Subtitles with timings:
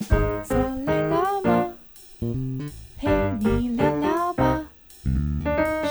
[0.00, 1.74] 坐累了吗？
[2.98, 3.08] 陪
[3.40, 4.66] 你聊聊吧，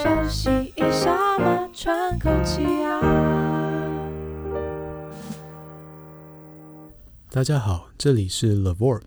[0.02, 3.00] 休息一下嘛，喘口气啊。
[7.30, 9.02] 大家好，这里是 LIVORK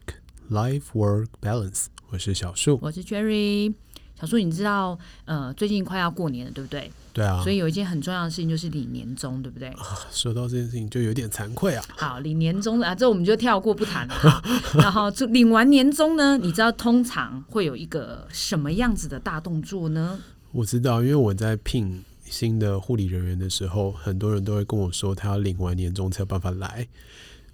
[0.50, 3.74] Life Work Balance，我是小树，我是 Jerry。
[4.20, 6.90] 小树，你知道，呃，最近快要过年了，对不对？
[7.16, 7.40] 对啊。
[7.42, 9.68] 所以有一件很重要的事情就是领年终，对不对？
[9.70, 11.82] 啊，说到这件事情就有点惭愧啊。
[11.96, 14.42] 好，领年终啊，这我们就跳过不谈了。
[14.76, 20.20] 然后领完年终呢，你知道通常会有一个什么样子的大动作呢？
[20.52, 26.86] 我知道，因为我在聘新的护理人员的时候，很多人都会跟我说，他要领完年终才有办法来。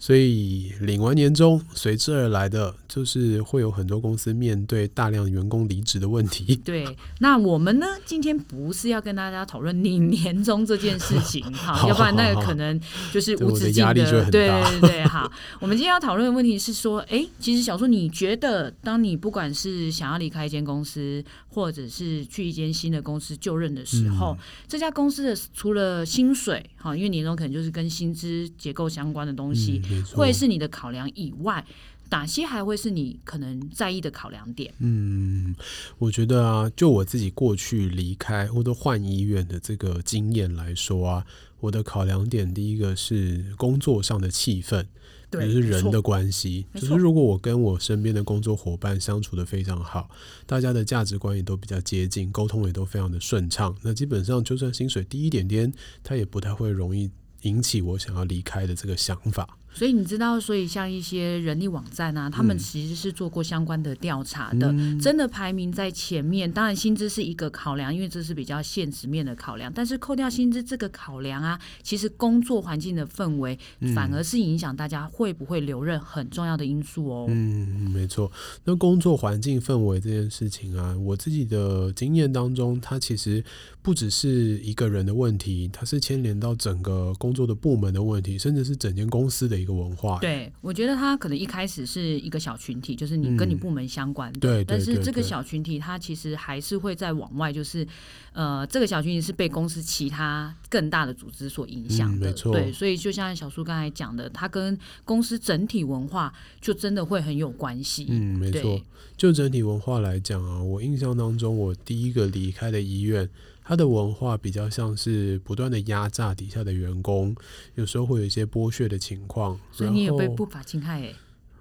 [0.03, 6.57] 所以领完年终，随之而来的就是会有很多公司面对大量员工离职的问题。
[6.67, 6.85] 对，
[7.21, 7.87] 那我们呢？
[8.05, 12.81] 今天不是要跟大家讨论领年终这件事情，哈， 好，要不然那个可能
[13.13, 14.31] 就是无止境的，的压力就很大。
[14.33, 29.81] 对 对对，好，我们今天要讨论的问题是说，哎，其实小树，你觉得当你不管是想要离开一间公司，或者是去一间新的公司就任的时候，嗯、这家公司的除了薪水，哈，因为年终可能就是跟薪资结构相关的东西。
[29.85, 31.65] 嗯会是你的考量以外，
[32.11, 34.73] 哪些还会是你可能在意的考量点？
[34.79, 35.55] 嗯，
[35.99, 41.27] 我觉得啊，就我自己过去离开或者换医院的这个经验来说啊，
[41.61, 44.85] 我的考量点第一个是工作上的气氛，
[45.33, 46.67] 也就是人的关系。
[46.75, 50.11] 就是如果我跟我身边的工作伙伴相处的非常好，
[50.45, 57.11] 大家的价值观也都比较接近，沟通也都非常的顺畅，那基本上就算薪水低一点点，他也不太会容易
[57.43, 59.57] 引起我想要离开的这个想法。
[59.75, 66.51] 所以你知道，所以像一些人力网站啊，他们其实是做过相关的调查的，嗯，真的排名在前面。
[66.51, 69.73] 当然，薪资是一个考量，因为这是比较现实面的考量。
[69.75, 73.59] 但是扣掉薪资这个考量啊，其实工作环境的氛围
[73.95, 77.27] 反而是影响大家会不会留任很重要的因素哦。
[77.31, 78.31] 嗯，没错。
[78.65, 83.43] 那工作环境氛围这件事情啊，我自己的经验当中，它其实
[83.81, 89.62] 不只是一个人的问题，它是牵连到整个工作的部门的问题，甚至是整间公司的。
[89.63, 97.87] 一个文化，对，我觉得他可能一开始是一个小群体，就是你跟你部门相关的，嗯、对，但是这个小群体，他其实还是会在往外，就是
[98.33, 108.07] 呃，这个小群体是被公司其他更大的组织所影响的，嗯、没错，对，所以就像小苏刚才讲的，他跟公司整体文化就真的会很有关系。
[108.11, 108.81] 嗯，没错，
[109.17, 113.29] 就整体文化来讲啊，我印象当中，我第一个离开的医院。
[113.65, 117.35] 他的文化比较像是不断的压榨底下的员工，
[117.75, 119.59] 有时候会有一些剥削的情况。
[119.71, 121.15] 所以你也被不法侵害哎。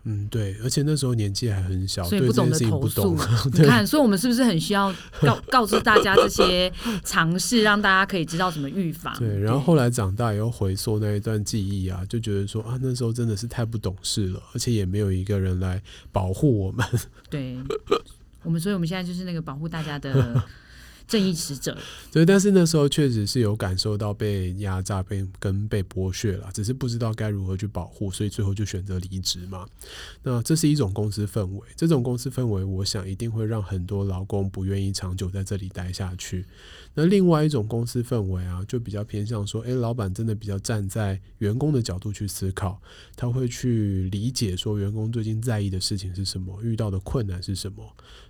[0.04, 3.16] 嗯，对，而且那时候年纪还很小，所以不懂得投诉。
[3.54, 4.92] 你看，所以我们是不是很需要
[5.22, 6.74] 告 告诉大家这些
[7.04, 9.16] 尝试，让大家可以知道怎么预防？
[9.20, 15.80] 对，然后后来长大以后回溯那一段记忆啊，就觉得说啊，那时候真的是太不懂事了，而且也没有一个人来
[16.12, 16.84] 保护我们。
[17.30, 17.56] 对，
[18.42, 20.44] 我们所以我们现在就是那个保护大家的。
[21.12, 21.78] 正义使者，
[22.10, 29.68] 对，但是那时候确实是有感受到被压榨、被跟被剥削了，只是不知道该如何去保护，所以最后就选择离职嘛。
[30.24, 36.46] 那这是一种公司氛围，这种公司氛围，我想一定会让很多劳工不愿意长久在这里待下去。
[36.94, 42.82] 那另外一种公司氛围啊，就比较偏向说，诶，老板真的比较站在员工的角度去思考，
[43.18, 47.84] 他会去理解说员工最近在意的事情是什么，遇到的困难是什么。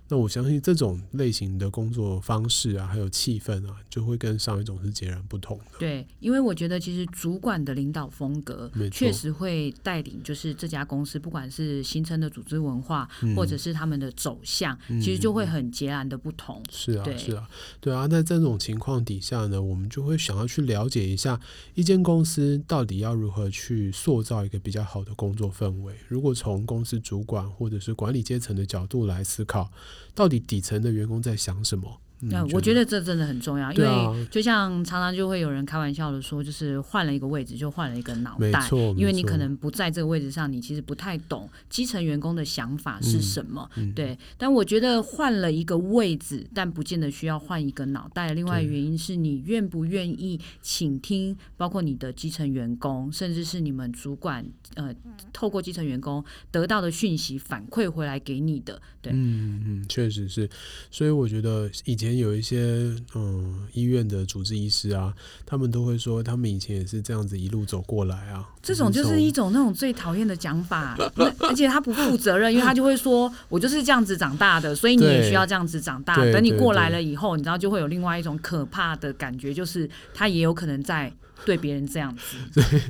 [0.08, 5.78] 那我相信这种类型的工作方式啊，还有气氛啊，就会跟上一种是截然不同的。
[5.78, 16.62] 对，因为我觉得其实主管的领导风格确实会带领，就是这家公司不管是形成的组织文化，嗯、或者是他们的走向，嗯、其实就会很截然的不同。
[16.70, 17.48] 是啊，是啊，
[17.80, 18.06] 对啊。
[18.10, 21.40] 那这种情况底下呢，我们就会想要去了解一下
[21.74, 25.94] 一间公司到底要如何去塑造一个比较好的工作氛围。
[26.08, 29.70] 如果从公司主管或者是管理阶层的角度来思考。
[30.14, 32.00] 到底底层的员工在想什么？
[32.30, 43.68] 那、嗯、我觉得这真的很重要，因为就像常常就会有人开玩笑的说，就是换了一个位置就换了一个脑袋，因为你可能不在这个位置上，你其实不太懂基层员工的想法是什么。
[43.74, 48.32] 嗯、对，但我觉得换了一个位置，但不见得需要换一个脑袋。
[48.34, 54.46] 另外原因是你愿不愿意倾听，包括你的基层员工，甚至是你们主管，
[54.76, 54.94] 呃，
[55.32, 58.80] 透过基层员工得到的讯息反馈回来给你的。
[59.00, 60.48] 对，嗯嗯，确实是。
[60.88, 62.11] 所以我觉得以前。
[62.18, 65.12] 有一些嗯医院的主治医师啊，
[65.46, 68.48] 他们都会说，他们以前也是这样子一路走过来啊。
[68.62, 70.96] 这种就是一种那种最讨厌的讲法，
[71.40, 76.14] 而且他不负责任，因为他就会说，我就是这样子长大的，所以你也需要这样子长大。
[76.32, 81.12] 等你过来了以后，你知道就会有另外一种可怕的感觉，就是他也有可能在
[81.44, 82.36] 对别人这样子。
[82.54, 82.82] 对，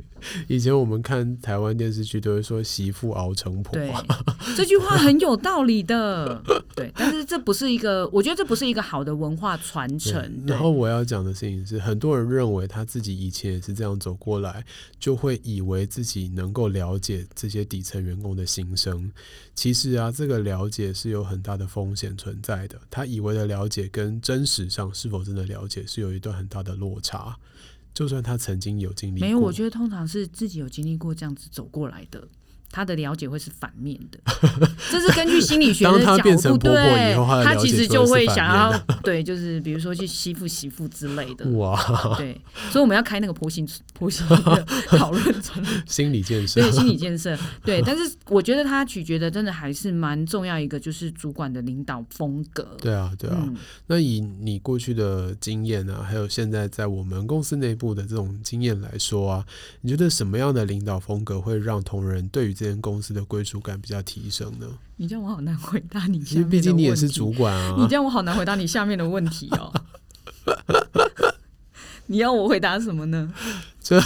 [0.47, 3.91] 以前我们看台湾电视剧都会说“媳妇熬成婆”，对，
[4.55, 6.41] 这句话很有道理的。
[6.75, 10.43] 对，但是这不是一个，我觉得这不是一个好的文化传承。
[10.47, 14.65] 然后我要讲的事情是，很多人认为他自己以前也是这样走过来，
[14.99, 19.11] 就会以为自己能够了解这些底层员工的心声。
[19.53, 22.79] 其实啊，这个了解是有很大的风险存在的。
[22.89, 27.37] 他以为的了解跟真实上是否真的了解，是有一段很大的落差。
[27.93, 32.27] 就算他曾经有经历过，没有，我觉得通常是自己有经历过这样子走过来的。
[32.73, 34.19] 他的了解会是反面的，
[34.89, 36.17] 这是根据心理学的 角
[36.57, 36.57] 度。
[36.57, 41.47] 对，他其实就会想要 对，就是比如说去欺负媳妇之类的。
[41.51, 41.79] 哇，
[42.17, 42.41] 对，
[42.71, 45.23] 所以我们要开那个婆媳婆媳的讨论，
[45.85, 47.79] 心理建设，对，心理建设，对。
[47.85, 52.75] 但是我觉得他取决的真的还是蛮重要一个，就是主管的领导风格。
[52.81, 53.37] 对啊，对啊。
[53.39, 53.55] 嗯、
[53.85, 59.45] 那以你过去的经验啊，还有现在在我们公司内部的这种经验来说啊，
[59.81, 64.65] 你觉得什么样的领导风格会让同仁对于这间公司的归属感比较提升呢？
[64.95, 66.23] 你这样我好难回答你。
[66.23, 67.75] 其实毕竟你也是主管啊。
[67.77, 69.73] 你这样我好难回答你下面的问题哦。
[72.07, 73.33] 你要我回答什么呢？
[73.83, 74.01] 这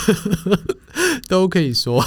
[1.28, 2.04] 都可以说。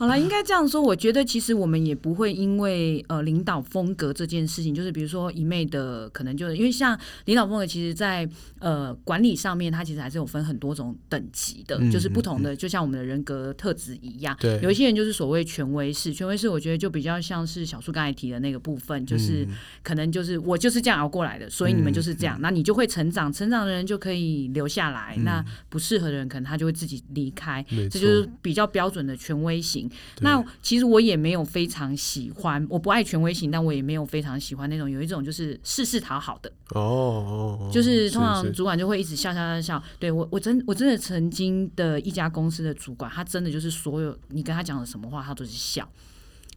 [0.00, 0.80] 好了，应该这样说。
[0.80, 8.26] 我觉得其实我们也不会因为呃领导风格这件事情，就是比如说一昧的可能就是因为像领导风格，其实在
[8.60, 14.34] 呃管理上面，它其实还是有分很多种等级的，嗯、就是不同的，嗯、就像我们的人格特质一样。
[14.40, 19.46] 对，有一些人就是所谓权威式，权威式我觉得就比较像是小树刚才提的那个部分，就是
[19.82, 29.89] 可能就是我就是这样熬过来的，所以你们就是这样，嗯、那你就会成长，成长的人就可以留下来，嗯、那不适合的人可能他就会自己离开，这就是比较标准的权威型。
[30.16, 39.82] 对那其实我也没有非常喜欢，我不爱权威型，但我也没有非常喜欢那种有一种就是事事讨好的哦，哦哦就是通常主管就会一直笑笑笑笑。
[39.98, 45.88] 对我，我真我真的曾经的一家公司的主管，他真的就是所有你跟他讲的什么话，他都是笑。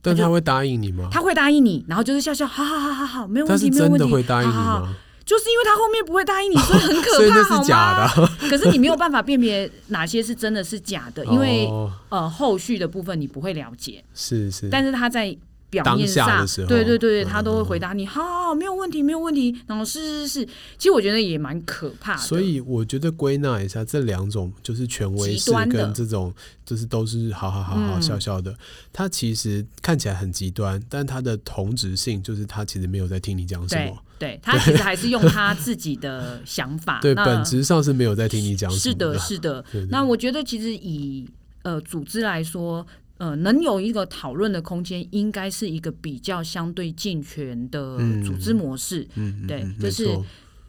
[0.06, 1.08] 但他会答应你吗？
[1.10, 4.12] 他会答应你，然后就是笑笑，好好好好好，没有问题，没有问题。
[4.12, 4.62] 会答应你吗？
[4.62, 4.94] 好好
[5.26, 8.30] 就是因为他后面不会答应你， 所以很可怕，好吗？
[8.50, 11.68] 可是你没有办法辨别哪些是真的是假的，因为
[12.10, 14.04] 呃后续的部分你不会了解。
[14.14, 15.36] 是是，但是他在
[15.70, 19.58] 表面上，对对对，他都会回答你，好好好，没有问题，没有问题。
[19.66, 20.46] 然后是是是，
[20.78, 22.22] 其实我觉得也蛮可怕的。
[22.22, 26.32] 所以我觉得归纳一下，这两种就是权威式跟这种
[26.64, 28.56] 就是都是好好好好笑笑的，
[28.92, 33.98] 他其实看起来很极端，但他的同质性就是他其实没有在听你讲什么。
[34.24, 38.72] 对，他其实还是用他自己的想法， 对，那本质上是没有在听你讲。
[38.72, 39.64] 是的，是的。
[39.90, 41.28] 那我觉得其实以
[41.64, 42.86] 呃组织来说，
[43.18, 49.06] 呃，能有一个讨论的空间，应该是一个比较相对健全的组织模式。
[49.16, 50.08] 嗯，嗯，对，就是。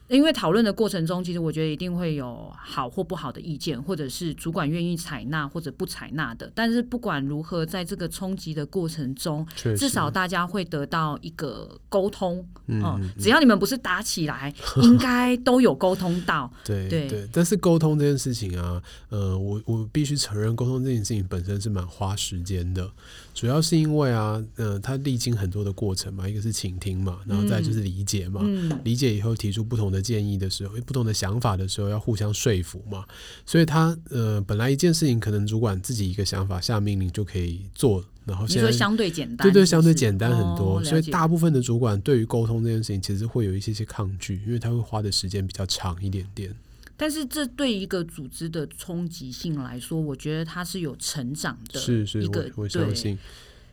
[0.09, 6.51] 因为讨论的过程中，其实我觉得一定会有好或不好的意见，或者是主管愿意采纳或者不采纳的。
[6.55, 12.47] 但是不管如何，在这个冲击的过程中，至少大家会得到一个沟通。
[12.67, 14.53] 嗯，嗯，只要你们不是打起来，
[14.83, 16.51] 应该都有沟通到。
[16.65, 17.29] 对对，对。
[17.33, 22.91] 但是沟通这件事情啊，呃，我我必须承认，沟通这件事情本身是蛮花时间的。
[23.33, 28.41] 主要是因为啊，呃，他历经很多的过程嘛，一个是倾听嘛，然后再就是理解嘛，
[28.85, 33.05] 理解以后提出不同的建议的时候，不同的想法的时候，要互相说服嘛。
[33.47, 40.79] 所以他呃，本来一件事情可能主管自己一个想法下命令就可以做，然后现在相对简单，对对，相对简单很多。
[40.79, 46.55] 哦、所以大部分的主管对于沟通这件事情，其实会有一些些抗拒，因为他会花的时间比较长一点点。
[46.97, 53.19] 但是这对一个组织的冲击性来说，我觉得它是有成长的，是是，我我相信，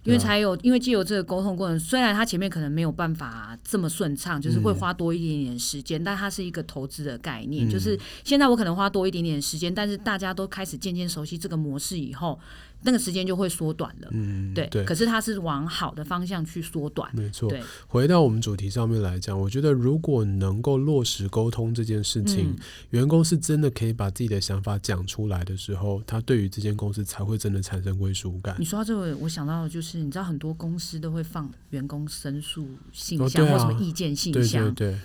[0.03, 12.39] 因为才有，因为既有这个沟通过程，虽然他前面可能没有办法这么顺畅，就是会花多一点点时间，嗯、但它是一个投资的概念，嗯、就是现在我可能花多一点点时间，但是大家都开始渐渐熟悉这个模式以后。
[12.84, 14.84] 那个时间就会缩短了，嗯，对，对。
[14.84, 17.50] 可是它是往好的方向去缩短，没错。
[17.50, 22.56] 对，回到我们主题上面来讲，我觉得如果能够落实沟通这件事情，嗯、
[22.90, 28.56] 员工是真的可以把自己的想法讲出来的时候，他对于这间公司才会真的产生归属感。
[28.58, 35.00] 你说到这个，我想到的就是，你知道很多公司都会放员工申诉信箱、哦啊、或什么意见信箱，对，对对。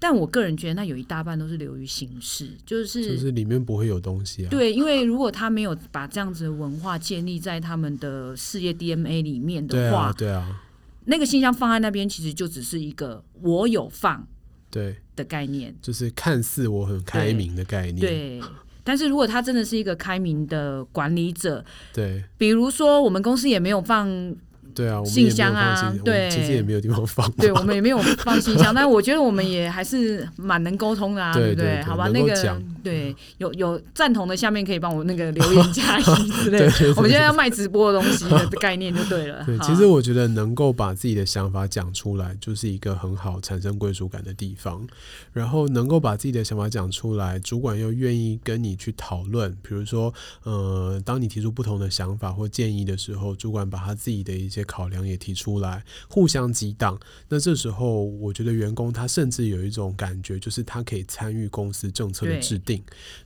[0.00, 4.48] 但我个人觉得，那有一大半都是流于形式，就是就是里面不会有东西啊。
[4.48, 10.62] 对，因为如果他没有把这样子的文化建立在他们的事业 DNA 里面的话，对啊，对啊，
[11.06, 14.26] 那个信箱放在那边，其实就只是一个我有放
[14.70, 17.98] 对的概念，就是看似我很开明的概念。
[17.98, 18.42] 对，对，
[18.84, 24.36] 但是如果他真的是一个开明的管理者，对，比如说我们公司也没有放。
[24.74, 27.30] 对啊，信箱啊，对，其实也没有地方放。
[27.32, 31.82] 对，我们也没有放信箱， 但我觉得我们也还是蛮能沟通的啊，对不对？
[31.82, 32.34] 好吧，那个
[32.82, 36.02] 对，有有赞同的，下面可以帮我那个留言加一
[36.44, 36.70] 之类的。
[36.70, 39.44] 对对对对，我们现在要卖直播的东西的概念就对了。
[39.44, 44.86] 对，其实我觉得能够把自己的想法讲出来，就是一个很好产生归属感的地方。
[45.32, 56.98] 然后能够把自己的想法讲出来，主管又愿意跟你去讨论，比如说，呃，当你提出不同的想法或建议的时候，主管把他自己的一些考量也提出来，互相激荡。
[57.28, 62.67] 那这时候，我觉得员工他甚至有一种感觉，就是他可以参与公司政策的制定。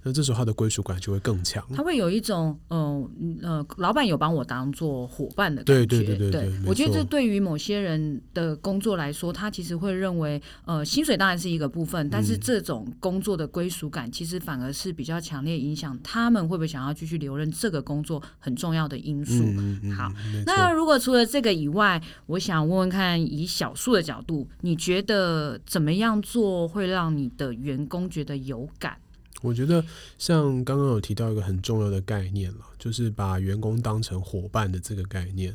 [0.03, 1.65] 那这时候他的归属感就会更强。
[1.75, 3.11] 他会有一种，呃
[3.43, 5.87] 呃，老板有把我当做伙伴的感觉。
[5.87, 19.33] 对对对对对，对，我觉得这对于某些人的工作来说，他其实会认为，呃，薪水当然是一个部分，但是这种工作的归属感，其实反而是比较强烈影响他们会不会想要继续留任这个工作很重要的因素。
[19.45, 20.13] 嗯嗯、好，
[20.47, 28.97] 那如果除了这个以外，我想问问看，以小树的角度，你觉得怎么样做会让你的员工觉得有感？
[29.43, 29.85] 我觉得
[30.17, 35.55] 像刚刚有提到一个很重要的概念了，就是把员工当成伙伴的这个概念。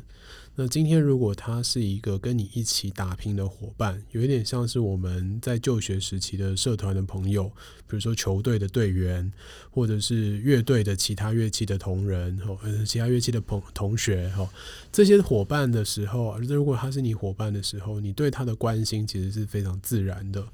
[0.60, 7.44] 那今天如果他是一个跟你一起打拼的伙伴，有一点像是我们在就学时期的社团的朋友，
[7.86, 9.32] 比如说球队的队员，
[9.70, 14.50] 或者是乐队的其他乐器的同仁，哦，其他乐器的朋同学，哈，
[14.90, 20.44] 这些伙伴的时候，如果他是你伙伴的时候，你对他的关心其实是非常自然的。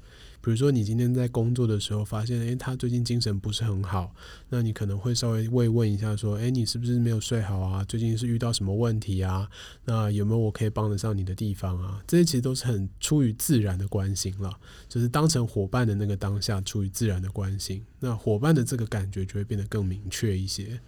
[0.45, 4.13] 比如说，你今天在工作的时候发现，诶，他最近精神不是很好，
[4.49, 7.83] 那你可能会稍微慰问一下，说，诶，你是不是没有睡好啊？
[7.85, 9.49] 最近是遇到什么问题啊？
[9.85, 11.99] 那有没有我可以帮得上你的地方啊？
[12.05, 14.55] 这些其实都是很出于自然的关心了，
[14.87, 20.79] 就是当成伙伴的那个当下，出于自然的关心，那伙伴的这个感觉就会变得更明确一些。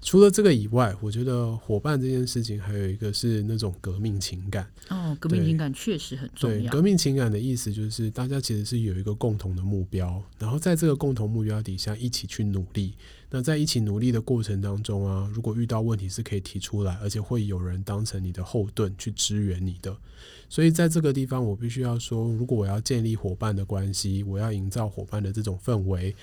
[0.00, 4.70] 除了这个以外，我觉得伙伴这件事情还有一个是那种革命情感。
[4.90, 6.58] 哦，革命情感确实很重要。
[6.58, 12.94] 对，革命情感的意思就是大家其实是有一个共同的目标，然后在这个共同目标底下一起去努力。
[13.30, 19.96] 那在一起努力的过程当中啊，如果遇到问题是可以提出来，而且会有人当成你的后盾去支援你的。
[20.48, 26.14] 所以在这个地方，我必须要说，如果我要建立伙伴的关系，我要营造伙伴的这种氛围。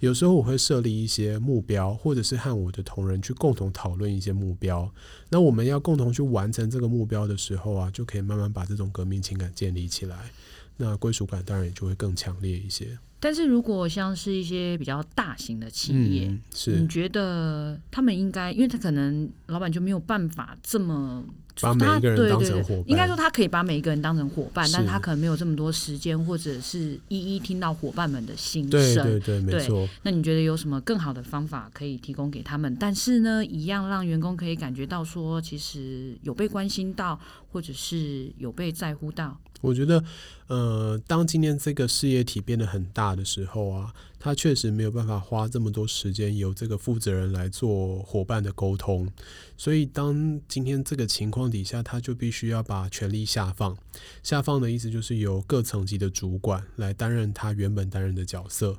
[0.00, 4.92] 有时候我会设立一些目标，或者是和我的同仁去共同讨论一些目标。
[5.30, 10.30] 那我们要共同去完成这个目标的时候啊，就可以慢慢把这种革命情感建立起来。
[10.76, 12.98] 那归属感当然也就会更强烈一些。
[13.26, 21.24] 但是如果像是一些比较大型的企业，嗯、是你觉得他们应该，因为他可能老板就没有办法这么。
[21.62, 28.70] 把每一个人当成伙伴，对对对，应该说他可以把每一个人当成伙伴，但是他可能没有这么多时间，或者是一一听到伙伴们的心声。
[28.70, 29.88] 对对对，没错。
[30.02, 32.76] 那你觉得有什么更好的方法可以提供给他们？
[32.78, 37.18] 但是呢，一样让员工可以感觉到说，其实有被关心到，
[37.50, 39.40] 或者是有被在乎到。
[39.66, 40.04] 我觉得，
[40.46, 49.10] 呃，当今天这个事业体变得很大的时候啊，他确实没有办法花这么多时间由这个负责人来做伙伴的沟通，
[49.56, 53.76] 所以当今天这个情况底下，他就必须要把权力下放。
[54.22, 58.78] 下放的意思就是由各层级的主管来担任他原本担任的角色，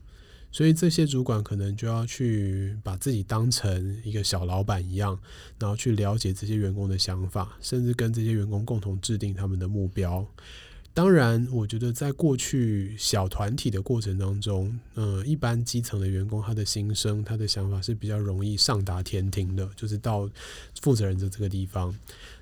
[0.54, 5.20] 所以这些主管可能就要去把自己当成一个小老板一样，
[5.60, 10.26] 然后去了解这些员工的想法，甚至跟这些员工共同制定他们的目标。
[10.98, 20.28] 当然，我觉得在过去小团体的过程当中，呃，一般基层的员工他的心声、他的想法是比较容易上达天庭的，就是到
[20.82, 21.96] 负责人的这个地方。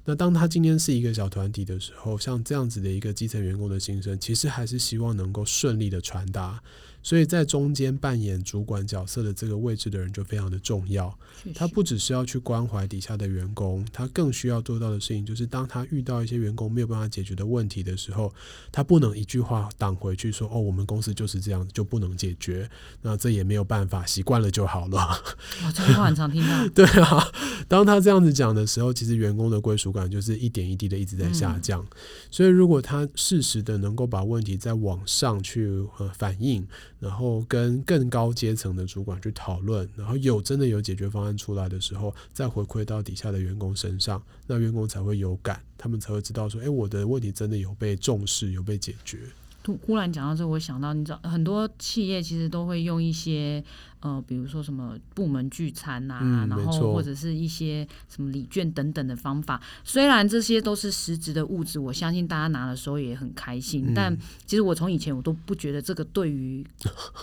[0.06, 6.64] 那当他今天是一个小团体的时候，像这样子的一个基层员工的心声，其实还是希望能够顺利的传达。
[7.06, 11.16] 所以在中间扮演主管角色的这个位置的人就非常的重要。
[11.54, 18.34] 他不只是要去关怀底下的员工，他更需要做到的事情就是，当他遇到一些员工没有办法解决的问题的时候，
[18.72, 22.68] 他不能一句话挡回去说：“哦，我们公司就是这样，就不能解决。”
[23.04, 24.98] 那这也没有办法，习惯了就好了。
[25.62, 26.68] 哇，这句话很常听到。
[26.74, 27.32] 对啊，
[27.68, 31.84] 当他这样子讲的时候，其实员工的归属感就是一点一滴的一直在下降。
[31.84, 31.98] 嗯。
[32.32, 35.68] 所以，如果他适时的能够把问题再往上去
[36.00, 36.68] 呃反映。
[37.00, 49.20] 然后跟更高阶层的主管去讨论，然后有真的有解决方案出来的时候，再回馈到底下的员工身上，那员工才会有感，他们才会知道说，哎，我的问题真的有被重视，有被解决。
[49.64, 53.64] 突忽然讲到这，我想到，你知道很多企业其实都会用一些。
[54.06, 63.86] 呃，比如说什么部门聚餐呐、啊嗯，然后或者是一些什么礼券等等的方法，虽然这些都是实质的物质，我相信大家拿的时候也很开心。
[63.88, 66.64] 嗯、但其实我从以前我都不觉得这个对于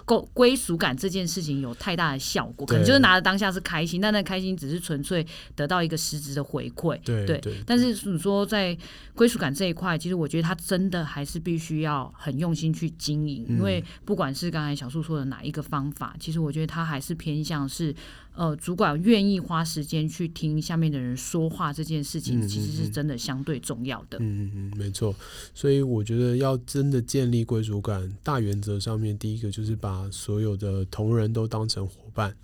[0.05, 5.25] 归归属感这件事情有太大的效果，可能就是拿的当下是开心，但那开心只是纯粹
[5.55, 6.99] 得到一个实质的回馈。
[7.05, 7.63] 对对，对。
[7.65, 8.77] 但是你说在
[9.15, 16.72] 归属感这一块，其实我觉得他真的还是必须要很用心去经营、嗯，因为不管是刚才小树说的哪一个方法，其实我觉得。
[16.73, 17.95] 它还是偏向是，
[18.35, 24.17] 呃，主管愿意花时间去听下面的人说话这件事情，其实是真的相对重要的。
[24.21, 25.15] 嗯嗯嗯，没错。
[25.55, 32.35] 所以我觉得要真的建立归属感，大原则上面第一个就是把所有的同仁都当成伙伴。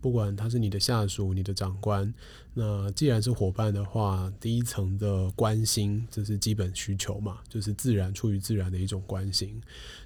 [0.00, 2.12] 不管他是你的下属、你的长官，
[2.54, 9.60] 那既然是伙伴的话，第一层的关心，这是基本需求嘛，就是自然出于自然的一种关心。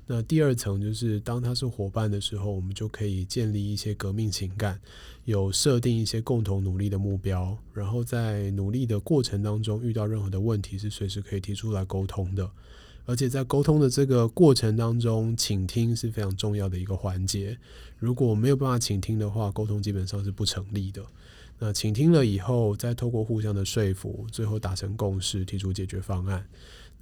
[0.06, 4.80] 那第二层就是当他是伙伴的时候，我们就可以建立一些革命情感，
[5.25, 12.50] 有设定一些共同努力的目标，然后在努力的过程当中遇到任何的问题，是随时可以提出来沟通的。
[13.04, 17.59] 而且在沟通的这个过程当中，倾听是非常重要的一个环节。
[17.99, 21.02] 如果没有办法倾听的话，沟通基本上是不成立的。
[21.59, 26.44] 那倾听了以后，再透过互相的说服，最后达成共识，提出解决方案。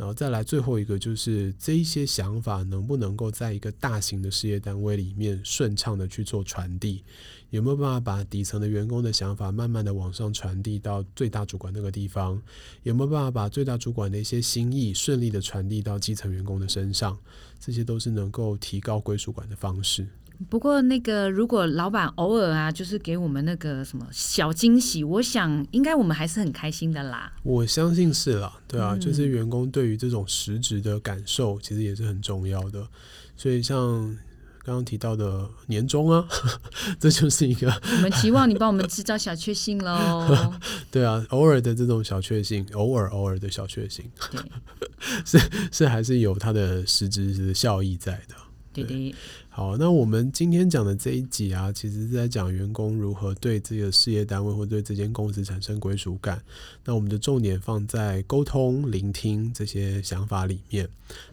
[0.01, 7.05] 然后再来最后一个，就是这一些想法能不能够在一个大型的事业单位里面顺畅的去做传递？
[7.51, 12.41] 有没有办法把底层的员工的想法慢慢的往上传递到最大主管那个地方？
[12.83, 17.19] 有没有办法把最大主管的一些心意顺利的传递到基层员工的身上？
[17.59, 20.07] 这些都是能够提高归属感的方式。
[20.49, 27.33] 不过，那个如果老板偶尔啊，就是给我们那个什么小惊喜，我想应该我们还是很开心的啦。
[27.43, 32.87] 我相信是啦，对啊，嗯、就是员工对于这种实质的感受，其实也是很重要的。
[33.37, 33.77] 所以像
[34.63, 36.27] 刚刚提到的年终啊，
[36.99, 40.55] 这就是一个我们期望你帮我们制造小确幸喽。
[40.91, 44.41] 对啊，偶尔的这种小确幸，偶尔偶尔的小确幸，对，
[45.25, 45.39] 是
[45.71, 48.35] 是还是有它的实质的效益在的。
[48.73, 49.15] 对对。
[49.49, 56.41] 好，那我们今天讲的这一集啊，其实是在讲员工如何对自己的事业单位或对这间公司产生归属感。
[56.85, 60.89] 那我们的重点放在沟通、聆听这些想法里面。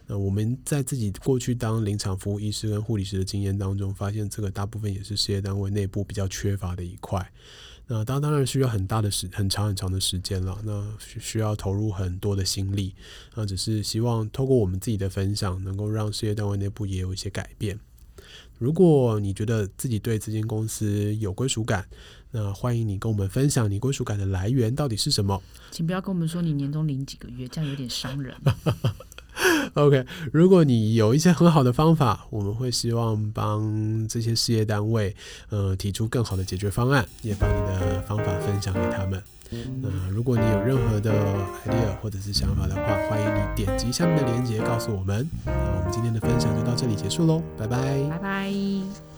[0.06, 7.30] 那我们在自己过去当临场服务医师跟护理师的经验当中，发现这个大部分也是事业单位内部比较缺乏的一块。
[7.90, 12.94] 那当当然需要很大的时很长很长的时间了，那需要投入很多的心力。
[13.34, 17.80] 那只是希望透过我们自己的分享，能够让事业单位内部也有一些改变。
[18.58, 21.88] 如果你觉得自己对这间公司有归属感，
[22.30, 25.42] 那欢迎你跟我们分享你归属感的来源到底是什么。
[25.70, 28.34] 请不要跟我们说你年终领几个月，这样有点伤人。
[29.74, 35.14] OK，如果你有一些很好的方法，我们会希望帮这些事业单位，
[35.50, 39.22] 呃，提出更好的解决方案，也把你的方法分享给他们。
[39.80, 41.10] 那如果你有任何的
[41.66, 45.26] idea 或者是想法的话，欢迎你点击下面的链接告诉我们。
[45.46, 47.78] 那我们今天的分享就到这里结束喽，拜拜，
[48.10, 49.17] 拜拜。